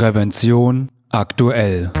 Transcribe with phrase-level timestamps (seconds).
[0.00, 1.92] Prävention aktuell.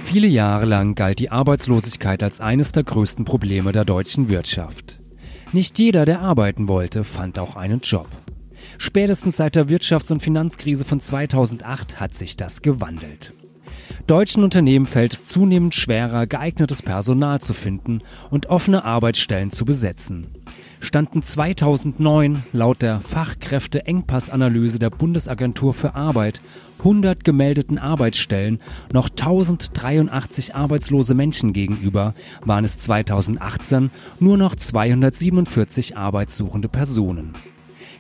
[0.01, 4.99] Viele Jahre lang galt die Arbeitslosigkeit als eines der größten Probleme der deutschen Wirtschaft.
[5.51, 8.07] Nicht jeder, der arbeiten wollte, fand auch einen Job.
[8.79, 13.33] Spätestens seit der Wirtschafts- und Finanzkrise von 2008 hat sich das gewandelt.
[14.07, 20.27] Deutschen Unternehmen fällt es zunehmend schwerer, geeignetes Personal zu finden und offene Arbeitsstellen zu besetzen.
[20.81, 26.41] Standen 2009 laut der Fachkräfteengpassanalyse der Bundesagentur für Arbeit
[26.79, 28.59] 100 gemeldeten Arbeitsstellen
[28.93, 37.33] noch 1083 arbeitslose Menschen gegenüber, waren es 2018 nur noch 247 arbeitssuchende Personen.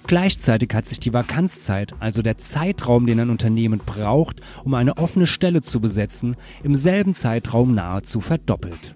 [0.07, 5.27] Gleichzeitig hat sich die Vakanzzeit, also der Zeitraum, den ein Unternehmen braucht, um eine offene
[5.27, 8.95] Stelle zu besetzen, im selben Zeitraum nahezu verdoppelt.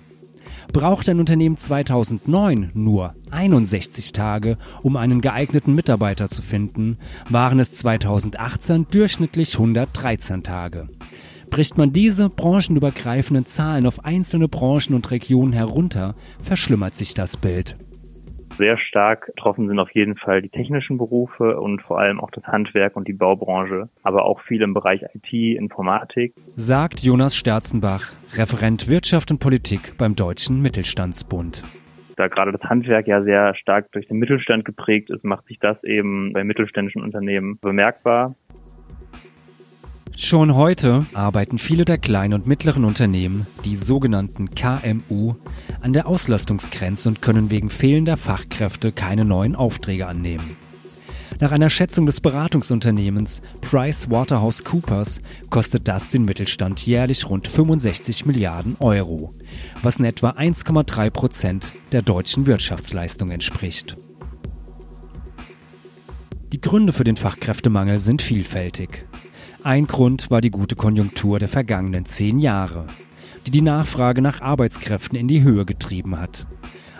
[0.71, 6.97] Braucht ein Unternehmen 2009 nur 61 Tage, um einen geeigneten Mitarbeiter zu finden,
[7.29, 10.87] waren es 2018 durchschnittlich 113 Tage.
[11.49, 17.75] Bricht man diese branchenübergreifenden Zahlen auf einzelne Branchen und Regionen herunter, verschlimmert sich das Bild.
[18.57, 22.43] Sehr stark betroffen sind auf jeden Fall die technischen Berufe und vor allem auch das
[22.45, 26.33] Handwerk und die Baubranche, aber auch viel im Bereich IT, Informatik.
[26.55, 31.63] Sagt Jonas Sterzenbach, Referent Wirtschaft und Politik beim Deutschen Mittelstandsbund.
[32.15, 35.83] Da gerade das Handwerk ja sehr stark durch den Mittelstand geprägt ist, macht sich das
[35.83, 38.35] eben bei mittelständischen Unternehmen bemerkbar.
[40.15, 45.35] Schon heute arbeiten viele der kleinen und mittleren Unternehmen, die sogenannten KMU,
[45.81, 50.55] an der Auslastungsgrenze und können wegen fehlender Fachkräfte keine neuen Aufträge annehmen.
[51.39, 55.19] Nach einer Schätzung des Beratungsunternehmens PricewaterhouseCoopers
[55.49, 59.33] kostet das den Mittelstand jährlich rund 65 Milliarden Euro,
[59.81, 63.97] was in etwa 1,3 Prozent der deutschen Wirtschaftsleistung entspricht.
[66.53, 69.07] Die Gründe für den Fachkräftemangel sind vielfältig.
[69.65, 72.85] Ein Grund war die gute Konjunktur der vergangenen zehn Jahre,
[73.47, 76.45] die die Nachfrage nach Arbeitskräften in die Höhe getrieben hat.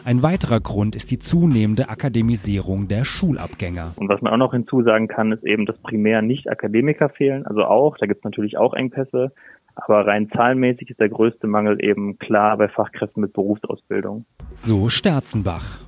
[0.06, 3.92] Ein weiterer Grund ist die zunehmende Akademisierung der Schulabgänger.
[3.98, 7.46] Und was man auch noch hinzusagen kann, ist eben, dass primär nicht Akademiker fehlen.
[7.46, 9.34] Also auch, da gibt es natürlich auch Engpässe.
[9.76, 14.24] Aber rein zahlenmäßig ist der größte Mangel eben klar bei Fachkräften mit Berufsausbildung.
[14.54, 15.80] So Sterzenbach.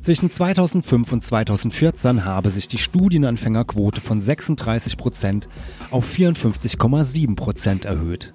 [0.00, 5.48] Zwischen 2005 und 2014 habe sich die Studienanfängerquote von 36 Prozent
[5.90, 8.32] auf 54,7 Prozent erhöht.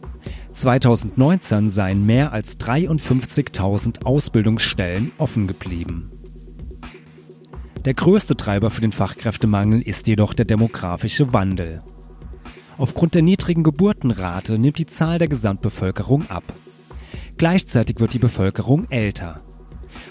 [0.52, 6.12] 2019 seien mehr als 53.000 Ausbildungsstellen offen geblieben.
[7.84, 11.82] Der größte Treiber für den Fachkräftemangel ist jedoch der demografische Wandel.
[12.78, 16.44] Aufgrund der niedrigen Geburtenrate nimmt die Zahl der Gesamtbevölkerung ab.
[17.38, 19.41] Gleichzeitig wird die Bevölkerung älter.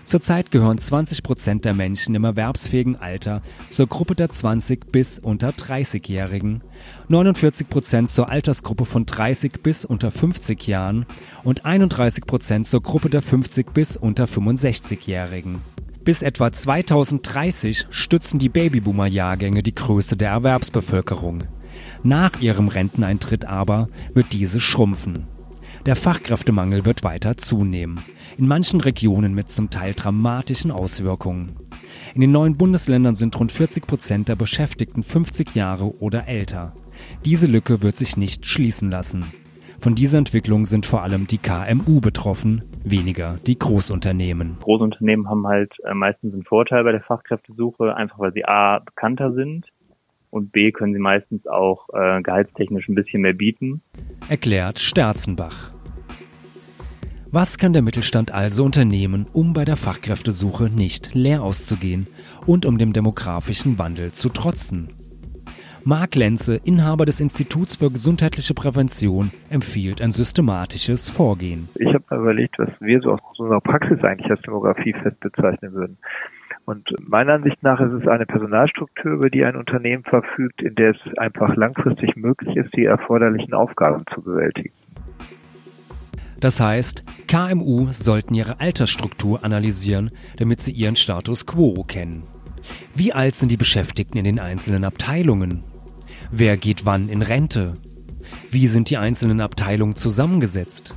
[0.02, 5.50] Zurzeit gehören 20 Prozent der Menschen im erwerbsfähigen Alter zur Gruppe der 20 bis unter
[5.50, 6.62] 30-Jährigen,
[7.08, 11.06] 49 Prozent zur Altersgruppe von 30 bis unter 50 Jahren
[11.44, 15.60] und 31 Prozent zur Gruppe der 50 bis unter 65-Jährigen.
[16.04, 21.44] Bis etwa 2030 stützen die Babyboomer-Jahrgänge die Größe der Erwerbsbevölkerung.
[22.02, 25.26] Nach ihrem Renteneintritt aber wird diese schrumpfen.
[25.86, 28.00] Der Fachkräftemangel wird weiter zunehmen,
[28.38, 31.56] in manchen Regionen mit zum Teil dramatischen Auswirkungen.
[32.14, 36.72] In den neuen Bundesländern sind rund 40 Prozent der Beschäftigten 50 Jahre oder älter.
[37.26, 39.26] Diese Lücke wird sich nicht schließen lassen.
[39.78, 44.56] Von dieser Entwicklung sind vor allem die KMU betroffen, weniger die Großunternehmen.
[44.62, 49.34] Großunternehmen haben halt äh, meistens einen Vorteil bei der Fachkräftesuche, einfach weil sie A bekannter
[49.34, 49.66] sind
[50.30, 53.82] und B können sie meistens auch äh, gehaltstechnisch ein bisschen mehr bieten.
[54.30, 55.73] Erklärt Sterzenbach.
[57.36, 62.06] Was kann der Mittelstand also unternehmen, um bei der Fachkräftesuche nicht leer auszugehen
[62.46, 64.90] und um dem demografischen Wandel zu trotzen?
[65.82, 71.68] Marc Lenze, Inhaber des Instituts für gesundheitliche Prävention, empfiehlt ein systematisches Vorgehen.
[71.74, 75.72] Ich habe mir überlegt, was wir so aus unserer Praxis eigentlich als Demografie fest bezeichnen
[75.72, 75.98] würden.
[76.66, 80.90] Und meiner Ansicht nach ist es eine Personalstruktur, über die ein Unternehmen verfügt, in der
[80.92, 84.70] es einfach langfristig möglich ist, die erforderlichen Aufgaben zu bewältigen.
[86.44, 92.24] Das heißt, KMU sollten ihre Altersstruktur analysieren, damit sie ihren Status quo kennen.
[92.94, 95.64] Wie alt sind die Beschäftigten in den einzelnen Abteilungen?
[96.30, 97.76] Wer geht wann in Rente?
[98.50, 100.94] Wie sind die einzelnen Abteilungen zusammengesetzt?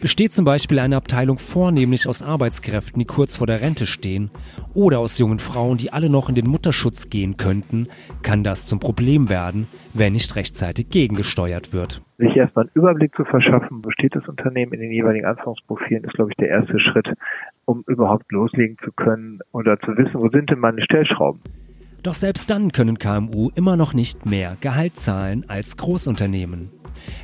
[0.00, 4.30] Besteht zum Beispiel eine Abteilung vornehmlich aus Arbeitskräften, die kurz vor der Rente stehen,
[4.74, 7.88] oder aus jungen Frauen, die alle noch in den Mutterschutz gehen könnten,
[8.22, 12.02] kann das zum Problem werden, wenn nicht rechtzeitig gegengesteuert wird.
[12.18, 16.30] Sich erstmal einen Überblick zu verschaffen, besteht das Unternehmen in den jeweiligen Anforderungsprofilen, ist, glaube
[16.30, 17.08] ich, der erste Schritt,
[17.64, 21.40] um überhaupt loslegen zu können oder zu wissen, wo sind denn meine Stellschrauben.
[22.02, 26.70] Doch selbst dann können KMU immer noch nicht mehr Gehalt zahlen als Großunternehmen.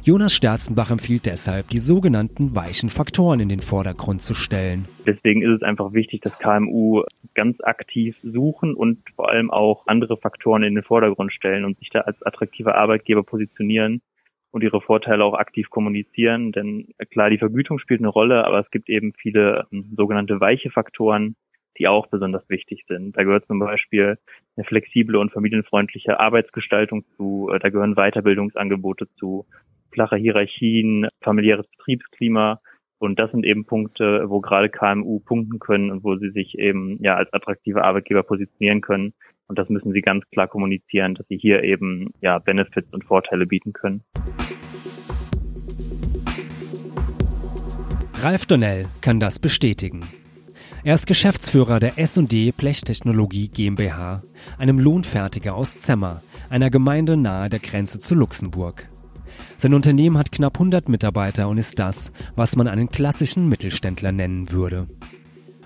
[0.04, 4.86] Jonas Sterzenbach empfiehlt deshalb, die sogenannten weichen Faktoren in den Vordergrund zu stellen.
[5.06, 7.02] Deswegen ist es einfach wichtig, dass KMU
[7.34, 11.90] ganz aktiv suchen und vor allem auch andere Faktoren in den Vordergrund stellen und sich
[11.90, 14.02] da als attraktiver Arbeitgeber positionieren
[14.50, 16.52] und ihre Vorteile auch aktiv kommunizieren.
[16.52, 20.70] Denn klar, die Vergütung spielt eine Rolle, aber es gibt eben viele ähm, sogenannte weiche
[20.70, 21.34] Faktoren,
[21.78, 23.16] die auch besonders wichtig sind.
[23.16, 24.18] Da gehört zum Beispiel
[24.56, 29.46] eine flexible und familienfreundliche Arbeitsgestaltung zu, äh, da gehören Weiterbildungsangebote zu,
[29.92, 32.60] flache Hierarchien, familiäres Betriebsklima.
[32.98, 36.98] Und das sind eben Punkte, wo gerade KMU punkten können und wo sie sich eben
[37.02, 39.12] ja als attraktive Arbeitgeber positionieren können.
[39.48, 43.46] Und das müssen sie ganz klar kommunizieren, dass sie hier eben ja Benefits und Vorteile
[43.46, 44.02] bieten können.
[48.22, 50.00] Ralf Donnell kann das bestätigen.
[50.84, 54.24] Er ist Geschäftsführer der S&D Blechtechnologie GmbH,
[54.58, 58.88] einem Lohnfertiger aus Zemmer, einer Gemeinde nahe der Grenze zu Luxemburg.
[59.56, 64.50] Sein Unternehmen hat knapp 100 Mitarbeiter und ist das, was man einen klassischen Mittelständler nennen
[64.50, 64.88] würde.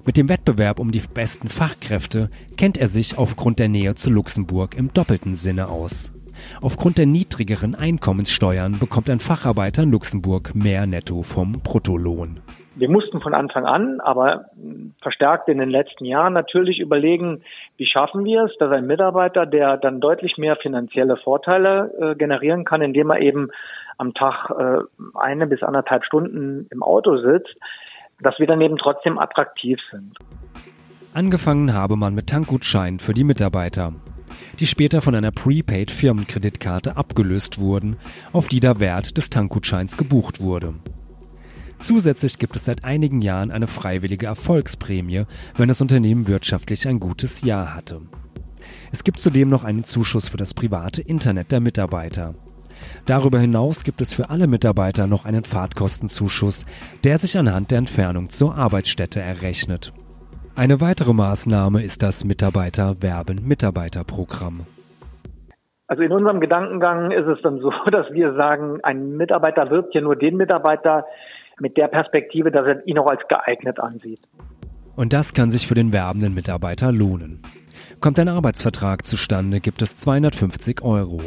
[0.04, 2.28] Mit dem Wettbewerb um die besten Fachkräfte
[2.58, 6.12] kennt er sich aufgrund der Nähe zu Luxemburg im doppelten Sinne aus.
[6.60, 12.40] Aufgrund der niedrigeren Einkommenssteuern bekommt ein Facharbeiter in Luxemburg mehr netto vom Bruttolohn.
[12.78, 14.50] Wir mussten von Anfang an, aber
[15.00, 17.43] verstärkt in den letzten Jahren natürlich überlegen,
[17.78, 22.67] wie schaffen wir es, dass ein Mitarbeiter, der dann deutlich mehr finanzielle Vorteile äh, generieren
[22.67, 23.49] kann, indem er eben
[23.96, 24.82] am Tag äh,
[25.14, 27.56] eine bis anderthalb Stunden im Auto sitzt,
[28.20, 30.19] dass wir dann eben trotzdem attraktiv sind.
[31.14, 33.94] Angefangen habe man mit Tankgutscheinen für die Mitarbeiter,
[34.61, 37.96] die später von einer Prepaid Firmenkreditkarte abgelöst wurden,
[38.34, 40.75] auf die der Wert des Tankgutscheins gebucht wurde.
[41.78, 45.25] Zusätzlich gibt es seit einigen Jahren eine freiwillige Erfolgsprämie,
[45.56, 48.00] wenn das Unternehmen wirtschaftlich ein gutes Jahr hatte.
[48.92, 52.35] Es gibt zudem noch einen Zuschuss für das private Internet der Mitarbeiter.
[53.06, 56.66] Darüber hinaus gibt es für alle Mitarbeiter noch einen Fahrtkostenzuschuss,
[57.04, 59.92] der sich anhand der Entfernung zur Arbeitsstätte errechnet.
[60.54, 64.66] Eine weitere Maßnahme ist das Mitarbeiter-Werben-Mitarbeiter-Programm.
[65.88, 70.02] Also in unserem Gedankengang ist es dann so, dass wir sagen, ein Mitarbeiter wirbt hier
[70.02, 71.06] nur den Mitarbeiter,
[71.60, 74.20] mit der Perspektive, dass er ihn auch als geeignet ansieht.
[74.94, 77.42] Und das kann sich für den werbenden Mitarbeiter lohnen.
[78.00, 81.20] Kommt ein Arbeitsvertrag zustande, gibt es 250 Euro.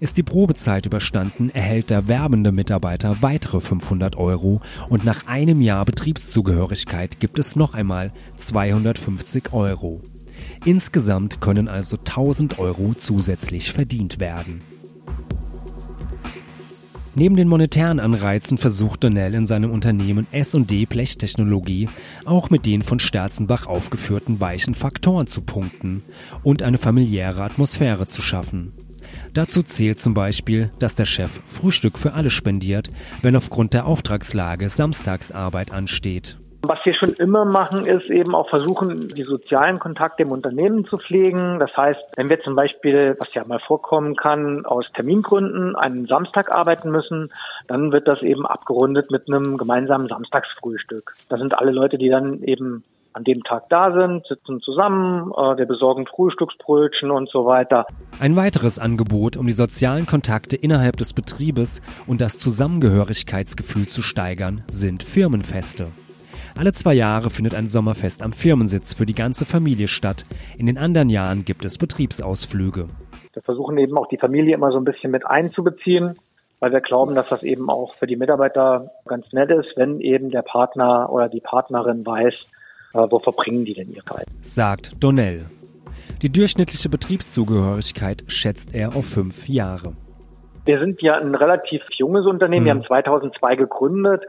[0.00, 5.84] Ist die Probezeit überstanden, erhält der werbende Mitarbeiter weitere 500 Euro und nach einem Jahr
[5.84, 10.02] Betriebszugehörigkeit gibt es noch einmal 250 Euro.
[10.64, 14.62] Insgesamt können also 1000 Euro zusätzlich verdient werden.
[17.16, 21.88] Neben den monetären Anreizen versucht Donnell in seinem Unternehmen S&D Blechtechnologie
[22.24, 26.02] auch mit den von Sterzenbach aufgeführten weichen Faktoren zu punkten
[26.42, 28.72] und eine familiäre Atmosphäre zu schaffen.
[29.32, 32.90] Dazu zählt zum Beispiel, dass der Chef Frühstück für alle spendiert,
[33.22, 36.38] wenn aufgrund der Auftragslage Samstagsarbeit ansteht.
[36.66, 40.96] Was wir schon immer machen, ist eben auch versuchen, die sozialen Kontakte im Unternehmen zu
[40.96, 41.58] pflegen.
[41.58, 46.50] Das heißt, wenn wir zum Beispiel, was ja mal vorkommen kann, aus Termingründen einen Samstag
[46.50, 47.30] arbeiten müssen,
[47.68, 51.14] dann wird das eben abgerundet mit einem gemeinsamen Samstagsfrühstück.
[51.28, 55.56] Da sind alle Leute, die dann eben an dem Tag da sind, sitzen zusammen, äh,
[55.56, 57.86] wir besorgen Frühstücksbrötchen und so weiter.
[58.20, 64.64] Ein weiteres Angebot, um die sozialen Kontakte innerhalb des Betriebes und das Zusammengehörigkeitsgefühl zu steigern,
[64.66, 65.88] sind Firmenfeste.
[66.56, 70.24] Alle zwei Jahre findet ein Sommerfest am Firmensitz für die ganze Familie statt.
[70.56, 72.86] In den anderen Jahren gibt es Betriebsausflüge.
[73.32, 76.16] Wir versuchen eben auch die Familie immer so ein bisschen mit einzubeziehen,
[76.60, 80.30] weil wir glauben, dass das eben auch für die Mitarbeiter ganz nett ist, wenn eben
[80.30, 82.34] der Partner oder die Partnerin weiß,
[82.94, 84.26] äh, wo verbringen die denn ihre Zeit.
[84.40, 85.46] Sagt Donnell.
[86.22, 89.94] Die durchschnittliche Betriebszugehörigkeit schätzt er auf fünf Jahre.
[90.66, 92.62] Wir sind ja ein relativ junges Unternehmen.
[92.62, 92.66] Mhm.
[92.66, 94.22] Wir haben 2002 gegründet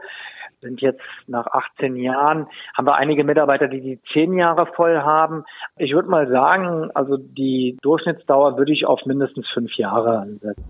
[0.60, 2.46] sind jetzt nach 18 Jahren,
[2.76, 5.44] haben wir einige Mitarbeiter, die die 10 Jahre voll haben.
[5.76, 10.64] Ich würde mal sagen, also die Durchschnittsdauer würde ich auf mindestens fünf Jahre ansetzen.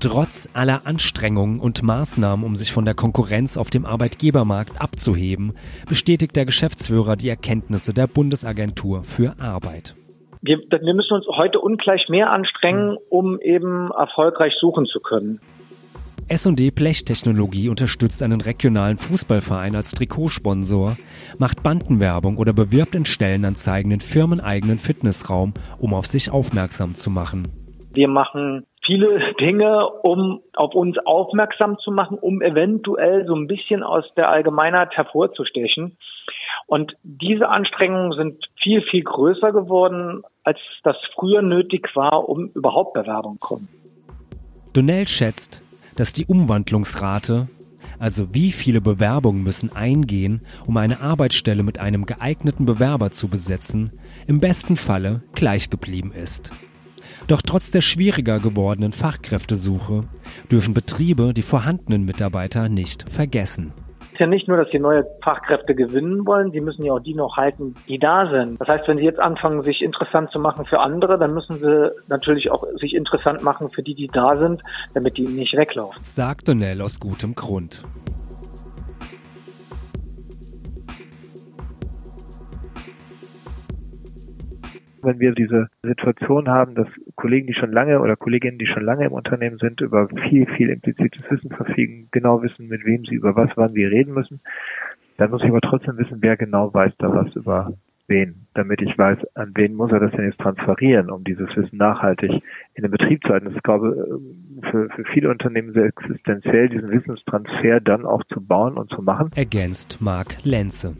[0.00, 5.52] Trotz aller Anstrengungen und Maßnahmen, um sich von der Konkurrenz auf dem Arbeitgebermarkt abzuheben,
[5.88, 9.94] bestätigt der Geschäftsführer die Erkenntnisse der Bundesagentur für Arbeit.
[10.40, 15.40] Wir, wir müssen uns heute ungleich mehr anstrengen, um eben erfolgreich suchen zu können.
[16.30, 20.96] S&D Blechtechnologie unterstützt einen regionalen Fußballverein als Trikotsponsor,
[21.38, 27.48] macht Bandenwerbung oder bewirbt in Stellenanzeigen den firmeneigenen Fitnessraum, um auf sich aufmerksam zu machen.
[27.92, 33.82] Wir machen viele Dinge, um auf uns aufmerksam zu machen, um eventuell so ein bisschen
[33.82, 35.96] aus der Allgemeinheit hervorzustechen.
[36.68, 42.94] Und diese Anstrengungen sind viel, viel größer geworden, als das früher nötig war, um überhaupt
[42.94, 43.68] Bewerbung kommen.
[44.72, 45.64] Donnell schätzt,
[45.96, 47.48] dass die Umwandlungsrate,
[47.98, 53.92] also wie viele Bewerbungen müssen eingehen, um eine Arbeitsstelle mit einem geeigneten Bewerber zu besetzen,
[54.26, 56.52] im besten Falle gleich geblieben ist.
[57.26, 60.04] Doch trotz der schwieriger gewordenen Fachkräftesuche
[60.50, 63.72] dürfen Betriebe die vorhandenen Mitarbeiter nicht vergessen
[64.20, 67.36] ja nicht nur, dass sie neue Fachkräfte gewinnen wollen, sie müssen ja auch die noch
[67.36, 68.60] halten, die da sind.
[68.60, 71.90] Das heißt, wenn sie jetzt anfangen, sich interessant zu machen für andere, dann müssen sie
[72.08, 74.62] natürlich auch sich interessant machen für die, die da sind,
[74.94, 75.98] damit die nicht weglaufen.
[76.02, 77.82] Sagt Donnell aus gutem Grund.
[85.02, 89.06] Wenn wir diese Situation haben, dass Kollegen, die schon lange oder Kolleginnen, die schon lange
[89.06, 93.36] im Unternehmen sind, über viel, viel implizites Wissen verfügen, genau wissen, mit wem sie über
[93.36, 94.40] was, wann wir reden müssen,
[95.16, 97.74] dann muss ich aber trotzdem wissen, wer genau weiß da was über
[98.10, 101.78] wen, damit ich weiß, an wen muss er das denn jetzt transferieren, um dieses Wissen
[101.78, 102.42] nachhaltig
[102.74, 103.46] in den Betrieb zu halten.
[103.46, 104.20] Das ist, glaube
[104.70, 109.30] für, für viele Unternehmen sehr existenziell, diesen Wissenstransfer dann auch zu bauen und zu machen.
[109.34, 110.96] Ergänzt Marc Lenze.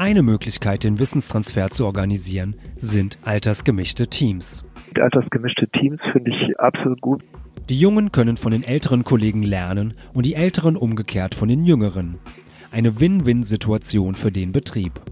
[0.00, 4.64] Eine Möglichkeit, den Wissenstransfer zu organisieren, sind altersgemischte Teams.
[4.98, 7.22] Altersgemischte Teams finde ich absolut gut.
[7.68, 12.18] Die Jungen können von den älteren Kollegen lernen und die Älteren umgekehrt von den Jüngeren.
[12.70, 15.02] Eine Win-Win-Situation für den Betrieb.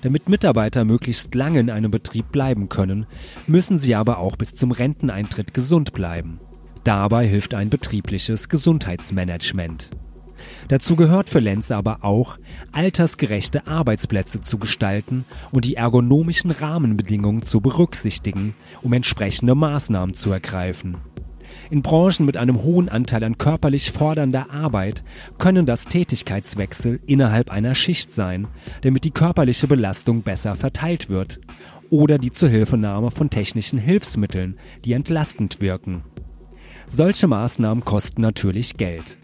[0.00, 3.04] Damit Mitarbeiter möglichst lange in einem Betrieb bleiben können,
[3.46, 6.40] müssen sie aber auch bis zum Renteneintritt gesund bleiben.
[6.82, 9.90] Dabei hilft ein betriebliches Gesundheitsmanagement.
[10.68, 12.38] Dazu gehört für Lenz aber auch,
[12.72, 20.96] altersgerechte Arbeitsplätze zu gestalten und die ergonomischen Rahmenbedingungen zu berücksichtigen, um entsprechende Maßnahmen zu ergreifen.
[21.70, 25.04] In Branchen mit einem hohen Anteil an körperlich fordernder Arbeit
[25.38, 28.48] können das Tätigkeitswechsel innerhalb einer Schicht sein,
[28.82, 31.40] damit die körperliche Belastung besser verteilt wird,
[31.90, 36.04] oder die Zuhilfenahme von technischen Hilfsmitteln, die entlastend wirken.
[36.88, 39.16] Solche Maßnahmen kosten natürlich Geld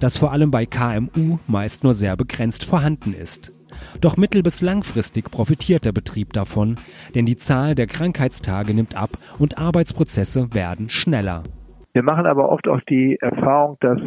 [0.00, 3.52] das vor allem bei KMU meist nur sehr begrenzt vorhanden ist.
[4.00, 6.76] Doch mittel- bis langfristig profitiert der Betrieb davon,
[7.14, 11.42] denn die Zahl der Krankheitstage nimmt ab und Arbeitsprozesse werden schneller.
[11.92, 13.98] Wir machen aber oft auch die Erfahrung, dass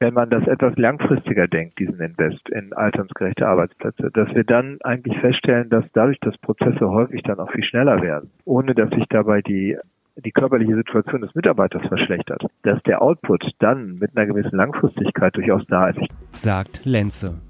[0.00, 5.18] wenn man das etwas langfristiger denkt, diesen Invest in alternsgerechte Arbeitsplätze, dass wir dann eigentlich
[5.18, 9.40] feststellen, dass dadurch, dass Prozesse häufig dann auch viel schneller werden, ohne dass sich dabei
[9.40, 9.78] die
[10.16, 15.62] die körperliche Situation des Mitarbeiters verschlechtert, dass der Output dann mit einer gewissen Langfristigkeit durchaus
[15.68, 16.00] da ist.
[16.30, 17.40] Sagt Lenze.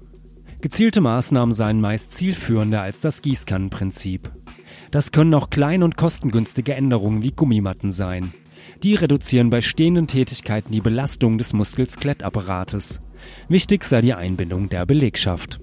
[0.61, 4.31] Gezielte Maßnahmen seien meist zielführender als das Gießkannenprinzip.
[4.89, 8.33] Das können auch klein- und kostengünstige Änderungen wie Gummimatten sein.
[8.81, 13.01] Die reduzieren bei stehenden Tätigkeiten die Belastung des Muskelskelettapparates.
[13.47, 15.59] Wichtig sei die Einbindung der Belegschaft.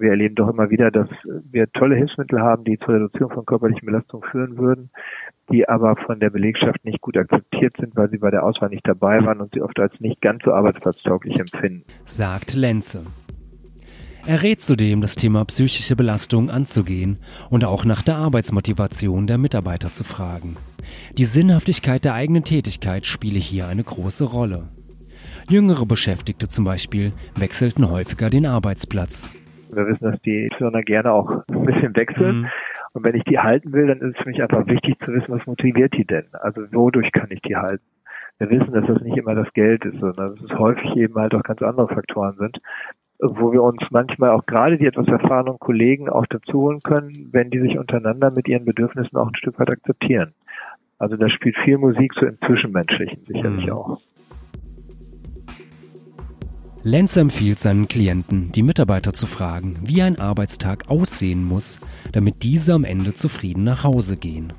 [0.00, 1.08] Wir erleben doch immer wieder, dass
[1.50, 4.90] wir tolle Hilfsmittel haben, die zur Reduzierung von körperlichen Belastungen führen würden
[5.52, 8.86] die aber von der Belegschaft nicht gut akzeptiert sind, weil sie bei der Auswahl nicht
[8.86, 11.84] dabei waren und sie oft als nicht ganz so arbeitsplatztauglich empfinden.
[12.04, 13.04] Sagt Lenze.
[14.26, 19.92] Er rät zudem, das Thema psychische Belastung anzugehen und auch nach der Arbeitsmotivation der Mitarbeiter
[19.92, 20.56] zu fragen.
[21.16, 24.68] Die Sinnhaftigkeit der eigenen Tätigkeit spiele hier eine große Rolle.
[25.48, 29.30] Jüngere Beschäftigte zum Beispiel wechselten häufiger den Arbeitsplatz.
[29.76, 32.40] Wir wissen, dass die Firma gerne auch ein bisschen wechseln.
[32.40, 32.46] Mhm.
[32.92, 35.28] Und wenn ich die halten will, dann ist es für mich einfach wichtig zu wissen,
[35.28, 36.24] was motiviert die denn?
[36.32, 37.84] Also wodurch kann ich die halten?
[38.38, 41.34] Wir wissen, dass das nicht immer das Geld ist, sondern dass es häufig eben halt
[41.34, 42.58] auch ganz andere Faktoren sind
[43.18, 47.50] wo wir uns manchmal auch gerade die etwas erfahrenen Kollegen auch dazu holen können, wenn
[47.50, 50.34] die sich untereinander mit ihren Bedürfnissen auch ein Stück weit akzeptieren.
[50.98, 53.72] Also da spielt viel Musik so im Zwischenmenschlichen sicherlich mhm.
[53.72, 54.00] auch.
[56.86, 61.80] Lenz empfiehlt seinen Klienten, die Mitarbeiter zu fragen, wie ein Arbeitstag aussehen muss,
[62.12, 64.52] damit diese am Ende zufrieden nach Hause gehen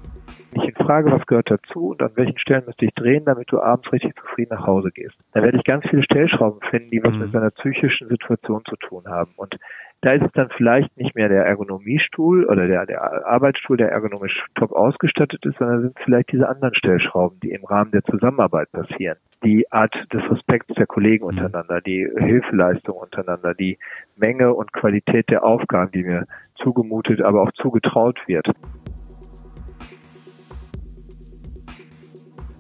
[0.88, 4.15] frage, was gehört dazu und an welchen Stellen müsste ich drehen, damit du abends richtig
[4.15, 5.15] zufrieden nach Hause gehst.
[5.34, 7.20] Da werde ich ganz viele Stellschrauben finden, die was mhm.
[7.20, 9.32] mit seiner psychischen Situation zu tun haben.
[9.36, 9.58] Und
[10.01, 14.46] da ist es dann vielleicht nicht mehr der Ergonomiestuhl oder der, der Arbeitsstuhl, der ergonomisch
[14.56, 19.17] top ausgestattet ist, sondern sind vielleicht diese anderen Stellschrauben, die im Rahmen der Zusammenarbeit passieren.
[19.44, 21.29] Die Art des Respekts der Kollegen mhm.
[21.29, 23.77] untereinander, die Hilfeleistung untereinander, die
[24.15, 26.24] Menge und Qualität der Aufgaben, die mir
[26.62, 28.48] zugemutet, aber auch zugetraut wird.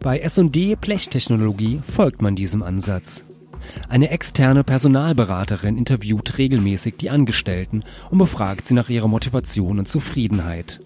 [0.01, 3.25] Bei S&D Blechtechnologie folgt man diesem Ansatz.
[3.89, 10.79] Eine externe Personalberaterin interviewt regelmäßig die Angestellten und befragt sie nach ihrer Motivation und Zufriedenheit.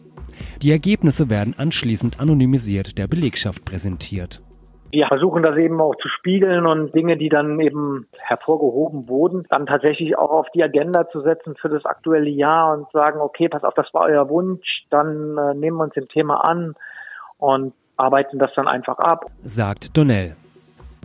[0.61, 4.41] Die Ergebnisse werden anschließend anonymisiert der Belegschaft präsentiert.
[4.91, 9.65] Wir versuchen das eben auch zu spiegeln und Dinge, die dann eben hervorgehoben wurden, dann
[9.65, 13.63] tatsächlich auch auf die Agenda zu setzen für das aktuelle Jahr und sagen, okay, pass
[13.63, 16.75] auf, das war euer Wunsch, dann äh, nehmen wir uns dem Thema an
[17.37, 19.25] und arbeiten das dann einfach ab.
[19.43, 20.35] Sagt Donnell.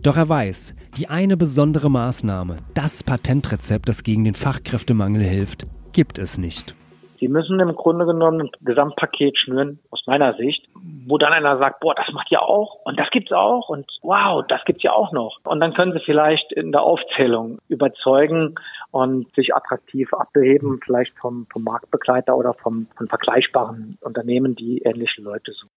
[0.03, 6.19] Doch er weiß, die eine besondere Maßnahme, das Patentrezept, das gegen den Fachkräftemangel hilft, gibt
[6.19, 6.75] es nicht.
[7.19, 10.67] Sie müssen im Grunde genommen ein Gesamtpaket schnüren, aus meiner Sicht,
[11.07, 14.45] wo dann einer sagt, boah, das macht ihr auch und das gibt's auch und wow,
[14.47, 15.39] das gibt's ja auch noch.
[15.43, 18.53] Und dann können sie vielleicht in der Aufzählung überzeugen
[18.91, 25.21] und sich attraktiv abheben, vielleicht vom, vom Marktbegleiter oder vom, von vergleichbaren Unternehmen, die ähnliche
[25.21, 25.71] Leute suchen.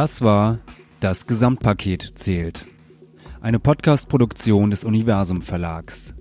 [0.00, 0.60] Das war
[1.00, 2.66] Das Gesamtpaket zählt.
[3.40, 6.14] Eine Podcast-Produktion des Universum Verlags.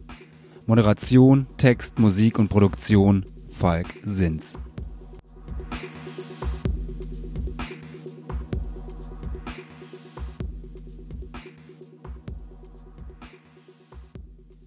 [0.66, 4.60] Moderation, Text, Musik und Produktion Falk Sins.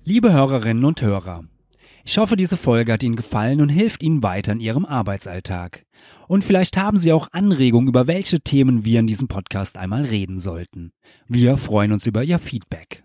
[0.05, 1.43] Liebe Hörerinnen und Hörer,
[2.11, 5.87] ich hoffe, diese Folge hat Ihnen gefallen und hilft Ihnen weiter in Ihrem Arbeitsalltag.
[6.27, 10.37] Und vielleicht haben Sie auch Anregungen, über welche Themen wir in diesem Podcast einmal reden
[10.37, 10.91] sollten.
[11.29, 13.05] Wir freuen uns über Ihr Feedback.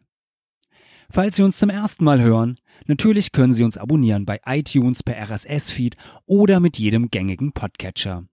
[1.07, 5.21] Falls Sie uns zum ersten Mal hören, natürlich können Sie uns abonnieren bei iTunes per
[5.29, 8.23] RSS-Feed oder mit jedem gängigen Podcatcher.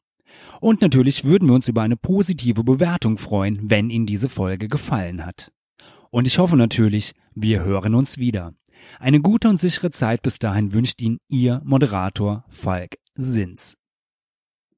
[0.63, 5.27] Und natürlich würden wir uns über eine positive Bewertung freuen, wenn Ihnen diese Folge gefallen
[5.27, 5.53] hat.
[6.09, 8.55] Und ich hoffe natürlich, wir hören uns wieder.
[8.99, 13.77] Eine gute und sichere Zeit bis dahin wünscht Ihnen Ihr Moderator Falk Sins.